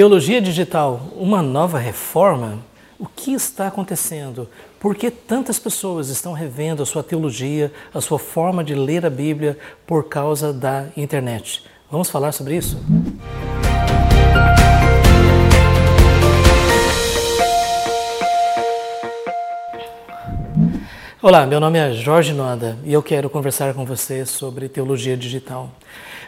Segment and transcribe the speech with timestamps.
[0.00, 2.60] Teologia digital, uma nova reforma?
[2.98, 4.48] O que está acontecendo?
[4.80, 9.10] Por que tantas pessoas estão revendo a sua teologia, a sua forma de ler a
[9.10, 11.66] Bíblia por causa da internet?
[11.90, 12.78] Vamos falar sobre isso?
[21.20, 25.70] Olá, meu nome é Jorge Noda e eu quero conversar com você sobre teologia digital.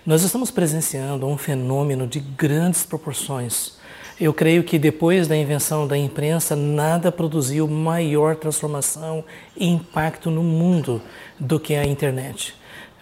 [0.05, 3.75] Nós estamos presenciando um fenômeno de grandes proporções.
[4.21, 9.25] Eu creio que depois da invenção da imprensa, nada produziu maior transformação
[9.57, 11.01] e impacto no mundo
[11.39, 12.53] do que a internet.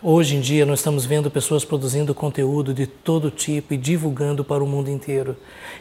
[0.02, 4.64] Hoje em dia, nós estamos vendo pessoas produzindo conteúdo de todo tipo e divulgando para
[4.64, 5.36] o mundo inteiro.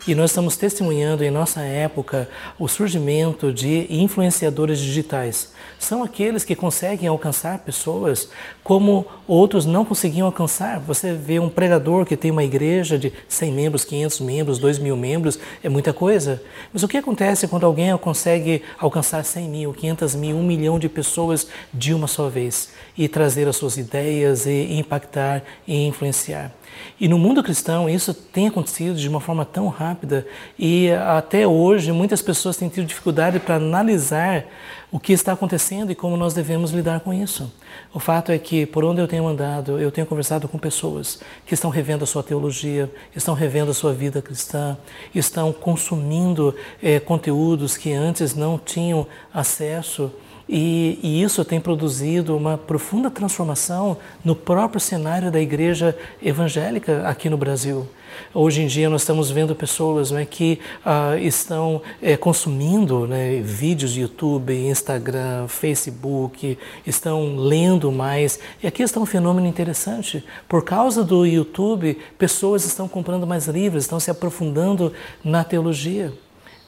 [0.05, 2.27] E nós estamos testemunhando em nossa época
[2.59, 5.53] o surgimento de influenciadores digitais.
[5.79, 8.27] São aqueles que conseguem alcançar pessoas
[8.61, 10.81] como outros não conseguiam alcançar.
[10.81, 14.97] Você vê um pregador que tem uma igreja de 100 membros, 500 membros, 2 mil
[14.97, 16.43] membros, é muita coisa.
[16.73, 20.89] Mas o que acontece quando alguém consegue alcançar 100 mil, 500 mil, 1 milhão de
[20.89, 24.08] pessoas de uma só vez e trazer as suas ideias?
[24.09, 26.51] Ideias e impactar e influenciar.
[26.99, 30.25] E no mundo cristão isso tem acontecido de uma forma tão rápida
[30.57, 34.45] e até hoje muitas pessoas têm tido dificuldade para analisar
[34.91, 37.51] o que está acontecendo e como nós devemos lidar com isso.
[37.93, 41.53] O fato é que por onde eu tenho andado, eu tenho conversado com pessoas que
[41.53, 44.77] estão revendo a sua teologia, estão revendo a sua vida cristã,
[45.13, 50.11] estão consumindo é, conteúdos que antes não tinham acesso
[50.51, 57.29] e, e, isso tem produzido uma profunda transformação no próprio cenário da igreja evangélica aqui
[57.29, 57.87] no Brasil.
[58.33, 63.91] Hoje em dia nós estamos vendo pessoas né, que ah, estão é, consumindo né, vídeos
[63.91, 68.39] de YouTube, Instagram, Facebook, estão lendo mais.
[68.63, 70.23] E aqui está um fenômeno interessante.
[70.47, 74.91] Por causa do YouTube, pessoas estão comprando mais livros, estão se aprofundando
[75.23, 76.11] na teologia.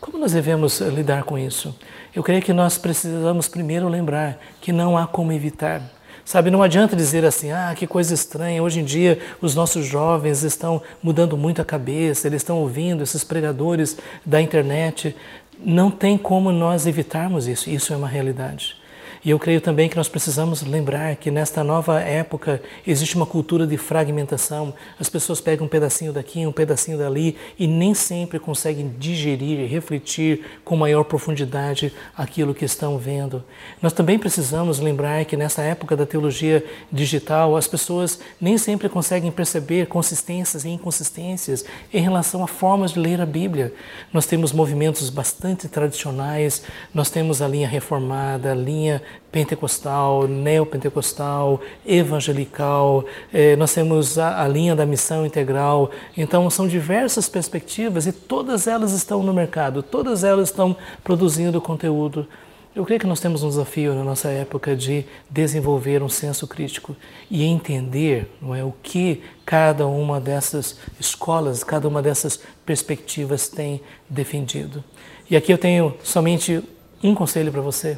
[0.02, 1.76] Como nós devemos lidar com isso?
[2.14, 5.80] Eu creio que nós precisamos primeiro lembrar que não há como evitar.
[6.26, 10.42] Sabe, não adianta dizer assim, ah, que coisa estranha, hoje em dia os nossos jovens
[10.42, 13.96] estão mudando muito a cabeça, eles estão ouvindo esses pregadores
[14.26, 15.16] da internet.
[15.64, 18.81] Não tem como nós evitarmos isso, isso é uma realidade.
[19.24, 23.68] E eu creio também que nós precisamos lembrar que nesta nova época existe uma cultura
[23.68, 24.74] de fragmentação.
[25.00, 29.68] As pessoas pegam um pedacinho daqui, um pedacinho dali e nem sempre conseguem digerir e
[29.68, 33.44] refletir com maior profundidade aquilo que estão vendo.
[33.80, 39.32] Nós também precisamos lembrar que nessa época da teologia digital, as pessoas nem sempre conseguem
[39.32, 43.72] perceber consistências e inconsistências em relação a formas de ler a Bíblia.
[44.12, 49.00] Nós temos movimentos bastante tradicionais, nós temos a linha reformada, a linha
[49.32, 55.90] pentecostal, neopentecostal, evangelical, eh, nós temos a, a, linha da missão integral.
[56.18, 62.28] Então, são diversas perspectivas e todas elas estão no mercado, todas elas estão produzindo conteúdo.
[62.74, 66.96] Eu creio que nós temos um desafio na nossa época de desenvolver um senso crítico
[67.30, 73.82] e entender não é, o que cada uma dessas escolas, cada uma dessas perspectivas tem
[74.10, 74.82] defendido.
[75.30, 76.64] E aqui eu tenho somente
[77.04, 77.98] um conselho para você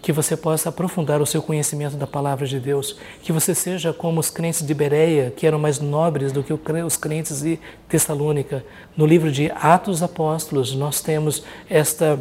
[0.00, 4.20] que você possa aprofundar o seu conhecimento da palavra de Deus, que você seja como
[4.20, 8.64] os crentes de Bereia, que eram mais nobres do que os crentes de Tessalônica.
[8.96, 12.20] No livro de Atos Apóstolos, nós temos esta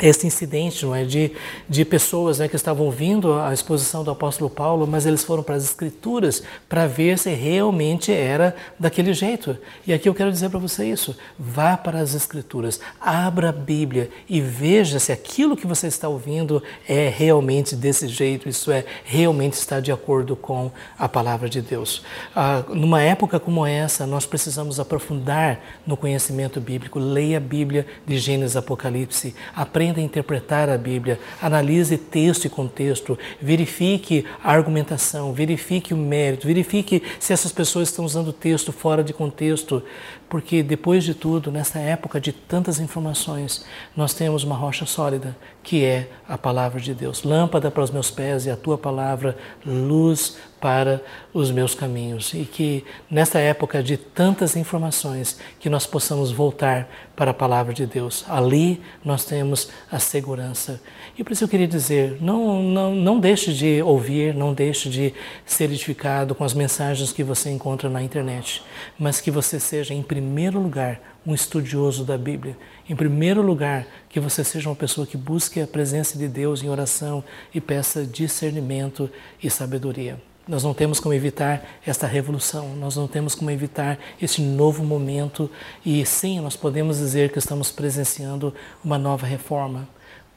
[0.00, 1.32] esse incidente não é de,
[1.68, 5.56] de pessoas né, que estavam ouvindo a exposição do apóstolo Paulo, mas eles foram para
[5.56, 9.58] as escrituras para ver se realmente era daquele jeito.
[9.84, 14.08] E aqui eu quero dizer para você isso: vá para as escrituras, abra a Bíblia
[14.28, 19.54] e veja se aquilo que você está ouvindo é realmente desse jeito, isso é realmente
[19.54, 22.04] está de acordo com a palavra de Deus.
[22.36, 27.00] Ah, numa época como essa, nós precisamos aprofundar no conhecimento bíblico.
[27.00, 32.50] Leia a Bíblia de Gênesis Apocalipse, aprenda aprenda a interpretar a Bíblia, analise texto e
[32.50, 38.72] contexto, verifique a argumentação, verifique o mérito, verifique se essas pessoas estão usando o texto
[38.72, 39.82] fora de contexto,
[40.28, 43.64] porque depois de tudo, nessa época de tantas informações,
[43.96, 47.22] nós temos uma rocha sólida, que é a palavra de Deus.
[47.22, 51.02] Lâmpada para os meus pés e a tua palavra, luz para
[51.32, 52.34] os meus caminhos.
[52.34, 57.86] E que nessa época de tantas informações, que nós possamos voltar para a palavra de
[57.86, 58.24] Deus.
[58.28, 60.80] Ali nós temos a segurança.
[61.16, 65.14] E por isso eu queria dizer, não, não, não deixe de ouvir, não deixe de
[65.44, 68.62] ser edificado com as mensagens que você encontra na internet,
[68.98, 72.56] mas que você seja, em primeiro lugar, um estudioso da Bíblia.
[72.88, 76.68] Em primeiro lugar, que você seja uma pessoa que busque a presença de Deus em
[76.68, 77.22] oração
[77.54, 79.10] e peça discernimento
[79.42, 80.27] e sabedoria.
[80.48, 85.50] Nós não temos como evitar esta revolução, nós não temos como evitar esse novo momento
[85.84, 89.86] e sim, nós podemos dizer que estamos presenciando uma nova reforma.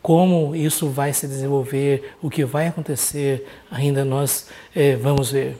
[0.02, 5.58] Como isso vai se desenvolver, o que vai acontecer, ainda nós eh, vamos ver.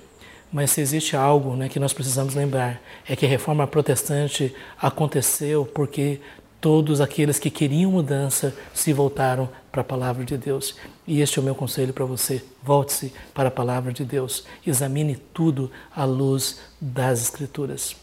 [0.52, 5.64] Mas se existe algo né, que nós precisamos lembrar, é que a reforma protestante aconteceu
[5.64, 6.20] porque
[6.62, 10.76] todos aqueles que queriam mudança se voltaram para a palavra de Deus.
[11.08, 12.44] E este é o meu conselho para você.
[12.64, 14.46] Volte-se para a palavra de Deus.
[14.66, 18.01] Examine tudo à luz das Escrituras.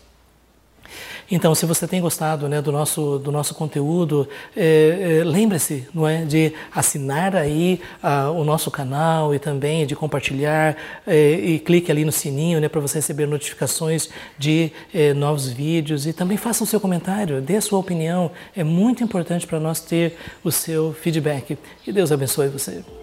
[1.30, 6.08] Então, se você tem gostado né, do, nosso, do nosso conteúdo, é, é, lembre-se não
[6.08, 10.76] é, de assinar aí ah, o nosso canal e também de compartilhar
[11.06, 14.08] é, e clique ali no sininho né, para você receber notificações
[14.38, 18.30] de é, novos vídeos e também faça o seu comentário, dê a sua opinião.
[18.56, 21.58] É muito importante para nós ter o seu feedback.
[21.82, 22.97] Que Deus abençoe você.